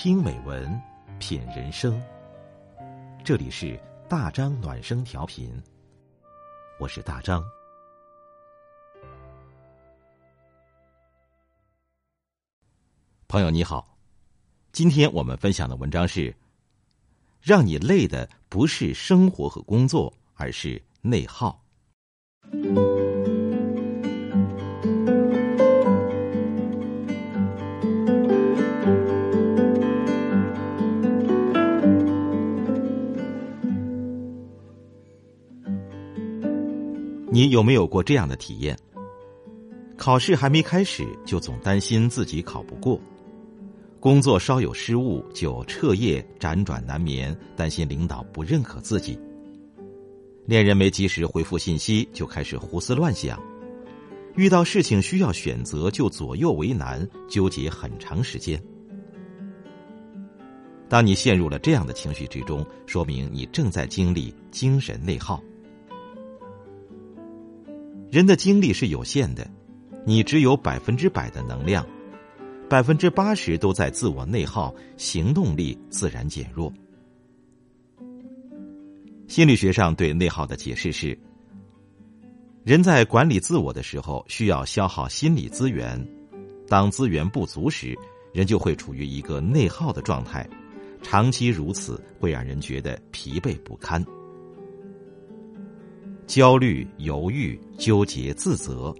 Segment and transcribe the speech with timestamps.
[0.00, 0.80] 听美文，
[1.18, 2.00] 品人生。
[3.24, 3.76] 这里是
[4.08, 5.60] 大张暖声调频，
[6.78, 7.42] 我是大张。
[13.26, 13.98] 朋友你好，
[14.70, 16.32] 今天我们分享的文章是：
[17.42, 21.60] 让你累的不是生活和工作，而是内耗。
[37.38, 38.76] 你有没有过这样的体验？
[39.96, 43.00] 考试还没开始，就总担心自己考不过；
[44.00, 49.16] 工作稍有失误，就彻夜辗转难眠，担心领导不认可自己；
[50.46, 53.38] 恋人没及时回复信息，就开始胡思乱想；
[54.34, 58.60] 遇到事情需要选择，就左右为难，纠结很长时间。
[60.88, 65.40] 当你陷入了这样的情绪之中，说明你正在经历精神内耗。
[68.10, 69.46] 人的精力是有限的，
[70.06, 71.86] 你只有百分之百的能量，
[72.68, 76.72] 百分之八十都在自我内耗，行动力自然减弱。
[79.26, 81.16] 心理学上对内耗的解释是：
[82.64, 86.02] 人在管理自我的时候需要消耗心理资源，
[86.66, 87.94] 当资源不足时，
[88.32, 90.48] 人就会处于一个内耗的状态，
[91.02, 94.02] 长期如此会让人觉得疲惫不堪。
[96.28, 98.94] 焦虑、犹豫、纠结、自责，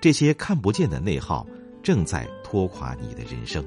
[0.00, 1.46] 这些看不见的内耗
[1.80, 3.64] 正在拖垮你的人生。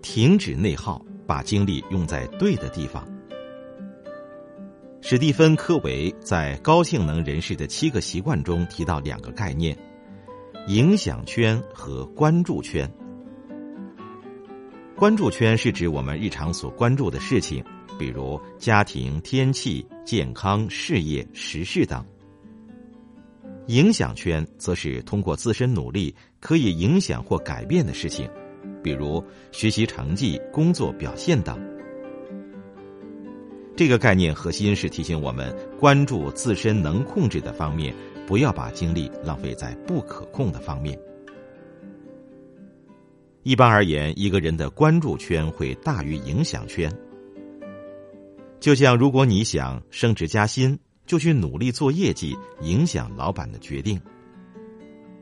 [0.00, 3.04] 停止内耗，把精力用在对的地方。
[5.00, 9.76] 史蒂芬·科维在《高性能人士的七个习惯》中提到两个概念：
[10.68, 12.88] 影响圈和关注圈。
[14.94, 17.64] 关注圈是指我们日常所关注的事情。
[17.98, 22.04] 比如家庭、天气、健康、事业、时事等。
[23.66, 28.30] 影响圈则是通过自身努力可以影响或改变的事情，
[28.82, 29.22] 比如
[29.52, 31.58] 学习成绩、工作表现等。
[33.76, 37.94] 这个概念核心是提醒我们关注自身能控制的方面，
[38.26, 40.98] 不要把精力浪费在不可控的方面。
[43.42, 46.92] 一般而言，一个人的关注圈会大于影响圈。
[48.60, 54.00] 就像如果你想升职加薪，就去努力做业绩，影响老板的决定。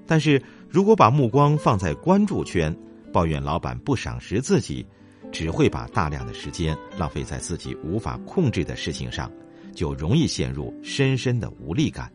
[0.07, 2.75] 但是如果把目光放在关注圈，
[3.13, 4.87] 抱怨老板不赏识自己，
[5.31, 9.31] 只会把大量的时间浪费在自己无法控制的事情上，
[9.75, 12.11] 就容易陷入深深的无力感。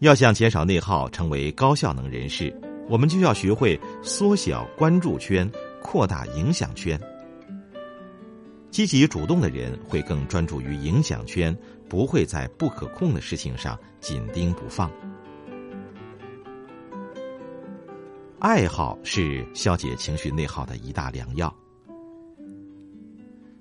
[0.00, 2.54] 要想减少内耗，成为高效能人士，
[2.88, 5.50] 我们就要学会缩小关注圈，
[5.82, 7.00] 扩大影响圈。
[8.78, 11.52] 积极主动的人会更专注于影响圈，
[11.88, 14.88] 不会在不可控的事情上紧盯不放。
[18.38, 21.52] 爱好是消解情绪内耗的一大良药。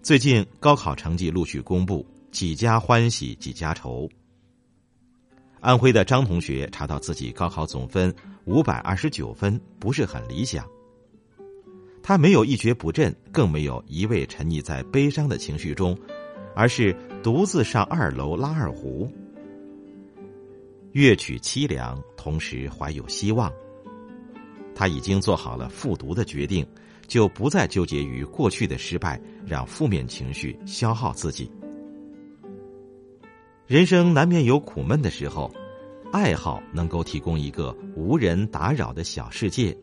[0.03, 4.07] 最近高考成绩陆续公布，几家欢喜几家愁。
[5.61, 8.13] 安徽的张同学查到自己高考总分
[8.45, 10.63] 五百二十九分，不是很理想。
[12.07, 15.94] 他没有一蹶不振，更没有一味沉溺在悲伤的情绪中，
[16.56, 19.12] 而是独自上二楼拉二胡，
[20.94, 23.51] 乐曲凄凉，同时怀有希望。
[24.73, 26.66] 他已经做好了复读的决定，
[27.07, 31.51] 就不再纠结于过去的失败，让负面情绪消耗自己。
[33.66, 35.53] 人生难免有苦闷的时候，
[36.13, 39.78] 爱好能够提供一个无人打扰的小世界，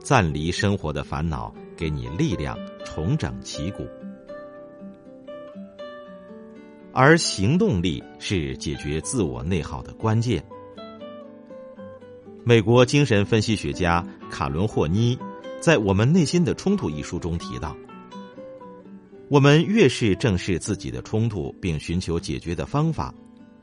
[0.00, 1.54] 暂离生活的烦恼。
[1.76, 3.86] 给你力量，重整旗鼓。
[6.90, 10.42] 而行动力是解决自我内耗的关键。
[12.44, 15.18] 美国精神分析学家卡伦霍尼
[15.60, 17.76] 在《我们内心的冲突》一书中提到，
[19.28, 23.12] 我们越是正视自己的冲突，并寻求解决的方法，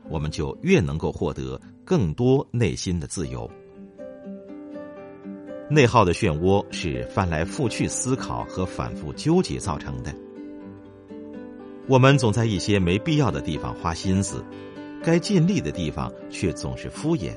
[0.08, 3.50] 我们就越能够获得更多内心的自由。
[5.70, 10.14] 内耗的漩涡是翻来覆去思考和反复纠结造成的。
[11.86, 14.44] 我们总在一些没必要的地方花心思，
[15.02, 17.32] 该尽力的地方却总是敷衍。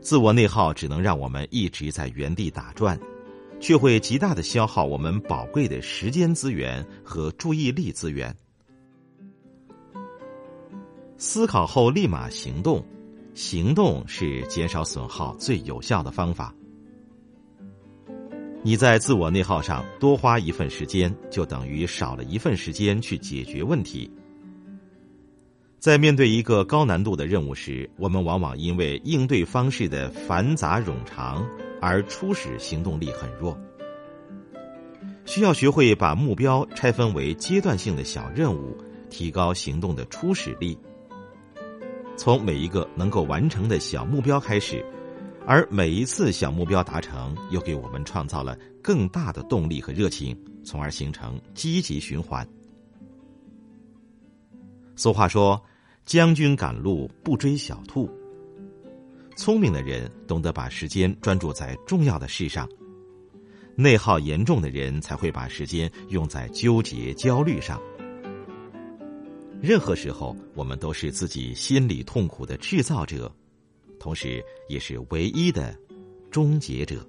[0.00, 2.98] 自我内耗只能让我们一直在原地打转，
[3.60, 8.34] 却会极大的消耗我们宝贵的时间资源和注意力资源。
[11.16, 12.84] 思考后立马行动。
[13.36, 16.54] 行动是减少损耗最有效的方法。
[18.62, 24.10] 你在自我内耗上多花一份时间，就等于少了一份时间去解决问题。
[25.78, 31.46] 在面对一个高难度的任务时，我们往往因为应对方式的繁杂冗长
[31.78, 33.54] 而初始行动力很弱。
[35.26, 38.74] 需要学会把目标拆分为阶段性的小任务，
[39.10, 40.78] 提高行动的初始力。
[42.16, 44.84] 从每一个能够完成的小目标开始。
[45.48, 52.44] 而每一次小目标达成，又给我们创造了更大的动力和热情，从而形成积极循环。
[54.96, 55.62] 俗话说
[56.04, 58.10] ：“将军赶路不追小兔。”
[59.38, 62.68] 聪明的人懂得把时间专注在重要的事上，
[63.76, 67.80] 内耗严重的人才会把时间用在纠结、焦虑上。
[69.62, 73.30] 任何时候，我们都是自己心理痛苦的制造者。
[73.98, 75.76] 同时，也是唯一的
[76.30, 77.04] 终结者。